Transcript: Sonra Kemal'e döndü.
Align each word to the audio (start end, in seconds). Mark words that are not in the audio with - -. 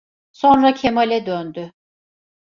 Sonra 0.31 0.73
Kemal'e 0.73 1.25
döndü. 1.25 1.71